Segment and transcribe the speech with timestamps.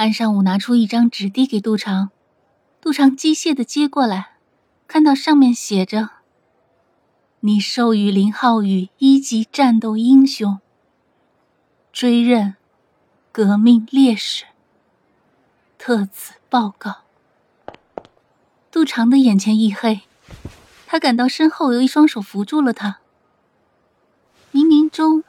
[0.00, 2.08] 安尚武拿出一张纸递给杜长，
[2.80, 4.36] 杜长机械的接过来，
[4.88, 6.08] 看到上面写着
[7.40, 10.58] ：“你授予林浩宇一级战斗英雄，
[11.92, 12.54] 追认
[13.30, 14.46] 革命烈士。
[15.76, 17.02] 特此报告。”
[18.72, 20.00] 杜长的眼前一黑，
[20.86, 23.00] 他感到身后有一双手扶住了他。
[24.50, 25.24] 冥冥中，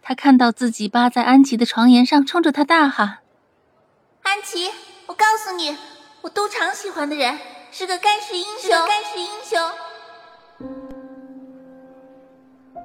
[0.00, 3.18] 他看到自己扒在安琪的床沿上，冲着他大喊。
[4.40, 4.70] 安琪，
[5.06, 5.76] 我告诉你，
[6.22, 7.38] 我都常喜欢的人
[7.70, 9.60] 是个盖世英雄，盖世英雄。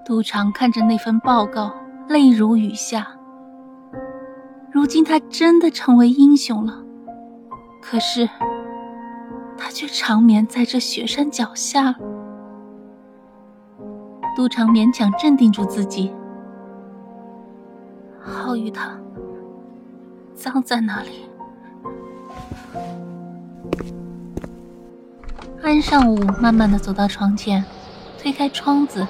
[0.05, 1.73] 都常看着那份报告，
[2.09, 3.07] 泪如雨下。
[4.69, 6.83] 如今他真的成为英雄了，
[7.81, 8.29] 可是
[9.57, 11.95] 他却长眠在这雪山脚下。
[14.35, 16.13] 都常勉强镇定住自己。
[18.19, 18.99] 浩宇他
[20.33, 21.29] 葬在哪里？
[25.65, 27.65] 安尚武慢慢的走到床前，
[28.21, 29.05] 推开窗子，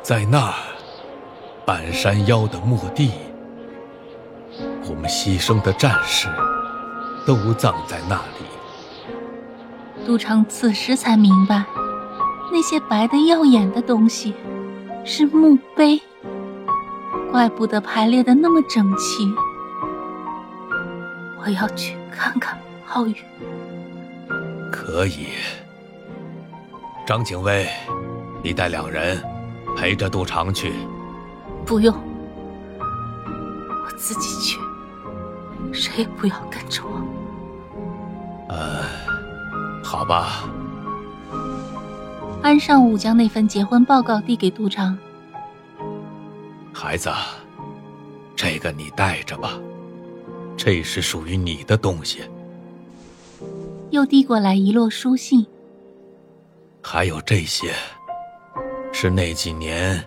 [0.00, 0.54] 在那儿，
[1.66, 3.12] 半山腰的墓地，
[4.88, 6.28] 我们牺牲的战士
[7.26, 10.06] 都葬在那里。
[10.06, 11.62] 杜长此时才明白，
[12.50, 14.34] 那些白的耀眼的东西
[15.04, 16.00] 是墓碑，
[17.30, 19.30] 怪不得排列的那么整齐。
[21.44, 23.14] 我要去看看浩宇。
[24.70, 25.28] 可以，
[27.06, 27.68] 张警卫，
[28.42, 29.22] 你带两人
[29.76, 30.72] 陪着杜长去。
[31.64, 31.94] 不用，
[32.78, 34.58] 我自己去，
[35.72, 37.00] 谁也不要跟着我。
[38.48, 38.84] 呃，
[39.82, 40.44] 好吧。
[42.42, 44.96] 安尚武将那份结婚报告递给杜长。
[46.72, 47.10] 孩子，
[48.36, 49.58] 这个你带着吧。
[50.56, 52.22] 这是属于你的东西。
[53.90, 55.46] 又递过来一摞书信。
[56.82, 57.72] 还有这些，
[58.92, 60.04] 是那几年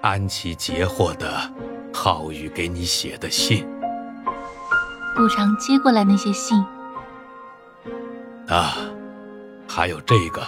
[0.00, 1.28] 安琪截获的
[1.92, 3.66] 浩宇给你写的信。
[5.16, 6.64] 顾长接过来那些信。
[8.48, 8.76] 啊，
[9.66, 10.42] 还有这个。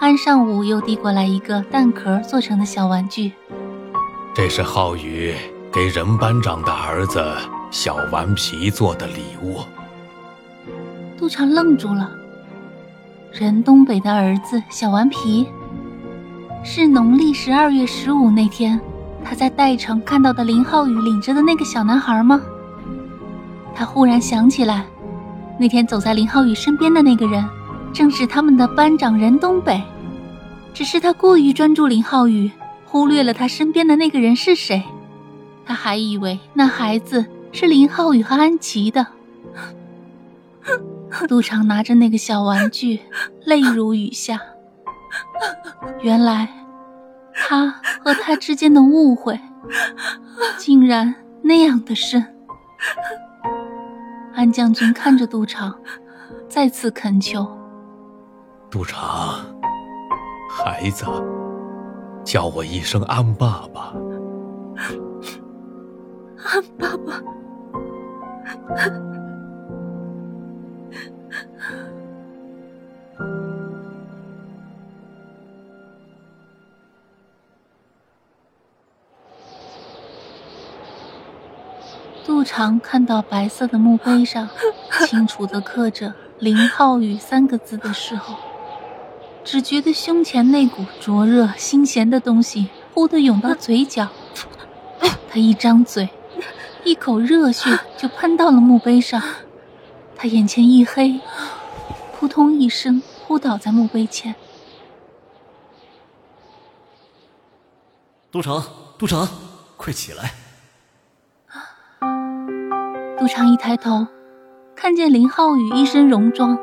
[0.00, 3.32] 安尚武又递过来一个蛋壳做成的小玩具。
[4.34, 5.34] 这是浩宇
[5.72, 7.20] 给任班长的儿子。
[7.70, 9.60] 小顽皮做的礼物，
[11.18, 12.08] 杜长愣住了。
[13.32, 15.46] 任东北的儿子小顽皮，
[16.62, 18.80] 是农历十二月十五那天
[19.24, 22.40] 他在代城看到的林浩宇领着的那个小男孩吗？
[23.74, 24.86] 他忽然想起来，
[25.58, 27.44] 那天走在林浩宇身边的那个人，
[27.92, 29.82] 正是他们的班长任东北。
[30.72, 32.50] 只是他过于专注林浩宇，
[32.84, 34.84] 忽略了他身边的那个人是谁。
[35.66, 37.26] 他还以为那孩子。
[37.50, 39.04] 是林浩宇和安琪的。
[41.28, 43.00] 杜长拿着那个小玩具，
[43.44, 44.40] 泪如雨下。
[46.00, 46.48] 原来，
[47.34, 47.70] 他
[48.02, 49.38] 和他之间的误会，
[50.56, 52.24] 竟然那样的深。
[54.34, 55.76] 安将军看着杜长，
[56.48, 57.46] 再次恳求
[58.70, 59.40] ：“杜长，
[60.50, 61.04] 孩子，
[62.24, 63.92] 叫我一声安爸爸。”
[66.44, 67.20] 安爸爸。
[82.48, 84.48] 杜长看到白色的墓碑上
[85.06, 88.36] 清楚的刻着“林浩宇”三个字的时候，
[89.44, 94.08] 只觉得胸前那股灼热新鲜的东西忽地涌到嘴角，
[95.30, 96.08] 他一张嘴。
[96.84, 99.22] 一口热血就喷到了墓碑上，
[100.16, 101.20] 他眼前一黑，
[102.18, 104.34] 扑通一声扑倒在墓碑前。
[108.32, 108.64] 杜城，
[108.96, 109.28] 杜城，
[109.76, 110.32] 快起来！
[113.28, 114.06] 杜长一抬头，
[114.74, 116.58] 看见林浩宇一身戎装，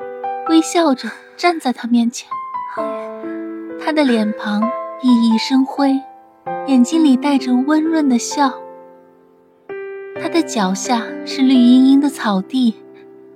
[0.49, 2.27] 微笑着站在他面前。
[3.79, 4.61] 他的脸庞
[4.99, 6.01] 熠熠生辉，
[6.65, 8.51] 眼睛里带着温润的笑。
[10.19, 12.73] 他的脚下是绿茵茵的草地，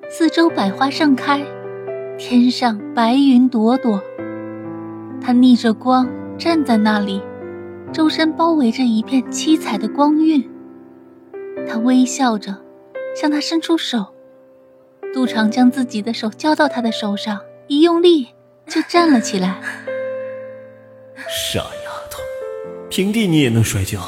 [0.09, 1.39] 四周百花盛开，
[2.17, 4.01] 天上白云朵朵。
[5.21, 7.21] 他逆着光站在那里，
[7.93, 10.49] 周身包围着一片七彩的光晕。
[11.67, 12.57] 他微笑着，
[13.15, 14.13] 向他伸出手。
[15.13, 18.27] 杜长将自己的手交到他的手上，一用力
[18.67, 19.59] 就站了起来。
[21.27, 22.21] 傻丫头，
[22.89, 23.99] 平地你也能摔跤？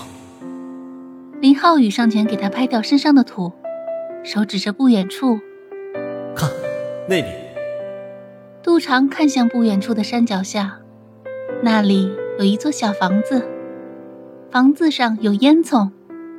[1.39, 3.51] 林浩宇上前给他拍掉身上的土，
[4.24, 5.39] 手指着不远处，
[6.36, 6.50] 看，
[7.09, 7.25] 那里。
[8.62, 10.80] 杜长看向不远处的山脚下，
[11.63, 13.44] 那里有一座小房子，
[14.51, 15.89] 房子上有烟囱，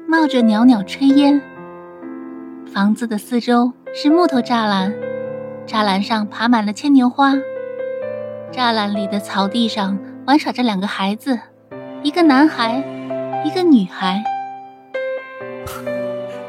[0.07, 1.43] 冒着袅袅炊烟。
[2.73, 4.95] 房子的四周是木头栅栏，
[5.67, 7.35] 栅栏上爬满了牵牛花。
[8.51, 11.39] 栅栏里的草地上玩耍着两个孩子，
[12.03, 12.83] 一个男孩，
[13.45, 14.25] 一个女孩。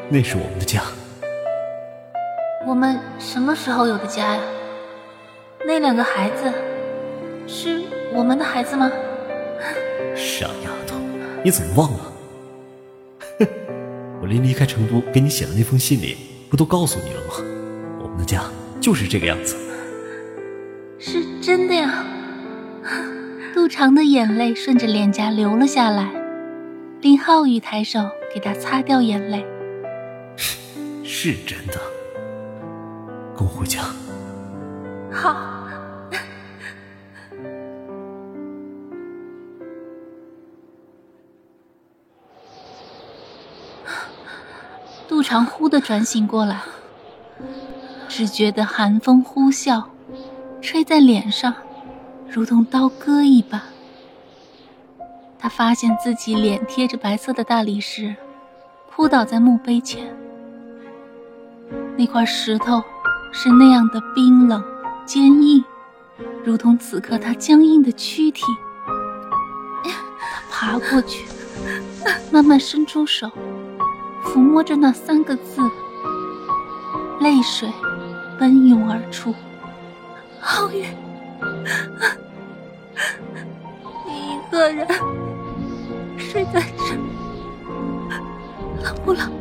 [0.08, 0.82] 那是我们的家。
[2.66, 4.42] 我们什么时候有的家呀？
[5.68, 6.50] 那两个孩子
[7.48, 7.82] 是
[8.14, 8.90] 我们的孩子吗？
[10.16, 10.96] 傻丫头，
[11.44, 12.13] 你怎么忘了？
[14.34, 16.18] 临离开成都给你写的那封信里，
[16.50, 17.36] 不都告诉你了吗？
[18.02, 18.44] 我们的家
[18.82, 19.56] 就是这个样子。
[20.98, 22.04] 是真的呀。
[23.54, 26.12] 杜长的眼泪顺着脸颊流了下来。
[27.02, 28.00] 林浩宇抬手
[28.34, 29.46] 给他擦掉眼泪。
[30.36, 30.58] 是
[31.04, 31.80] 是真的。
[33.38, 33.84] 跟我回家。
[35.12, 35.53] 好。
[45.08, 46.62] 杜长忽的转醒过来，
[48.08, 49.84] 只觉得寒风呼啸，
[50.62, 51.54] 吹在脸上，
[52.30, 53.62] 如同刀割一般。
[55.38, 58.16] 他发现自己脸贴着白色的大理石，
[58.90, 60.16] 扑倒在墓碑前。
[61.98, 62.82] 那块石头
[63.32, 64.64] 是那样的冰冷、
[65.06, 65.64] 坚硬，
[66.44, 68.42] 如同此刻他僵硬的躯体。
[69.84, 71.26] 他爬过去，
[72.32, 73.30] 慢慢伸出手。
[74.34, 75.62] 抚摸着那三个字，
[77.20, 77.72] 泪水
[78.40, 79.32] 奔涌而出。
[80.40, 80.88] 浩宇，
[84.08, 84.88] 你一个人
[86.18, 86.96] 睡在这，
[88.84, 89.32] 冷不冷？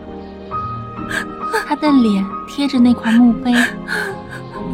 [1.67, 3.51] 他的脸贴着那块墓碑，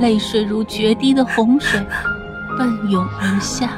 [0.01, 1.81] 泪水如决堤的洪水
[2.59, 3.71] 奔涌而下。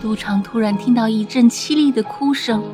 [0.00, 2.64] 都长突然听到一阵凄厉的哭声。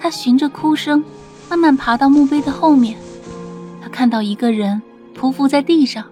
[0.00, 1.04] 他循着哭声，
[1.50, 2.96] 慢慢爬到墓碑的后面。
[3.82, 4.80] 他看到一个人
[5.14, 6.02] 匍匐在地上，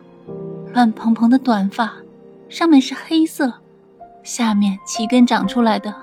[0.74, 1.90] 乱蓬蓬的短发，
[2.50, 3.50] 上面是黑色，
[4.22, 5.94] 下面齐根长出来的，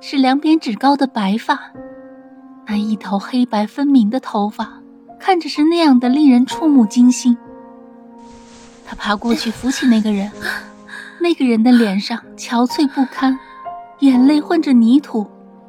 [0.00, 1.58] 是两扁指高的白发。
[2.66, 4.80] 那一头黑白分明的头发，
[5.18, 7.36] 看着是那样的令人触目惊心。
[8.86, 10.30] 他爬过去扶起那个人，
[11.20, 13.36] 那个人的脸上憔悴不堪，
[13.98, 15.26] 眼泪混着泥土。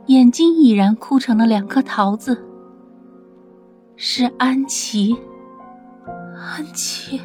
[0.08, 2.46] 眼睛已然哭成了两颗桃子。
[3.98, 5.16] 是安琪，
[6.36, 7.20] 安琪。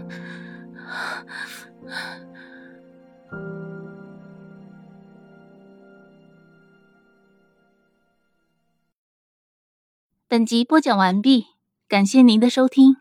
[10.26, 11.46] 本集播讲完毕，
[11.88, 12.96] 感谢您的收听。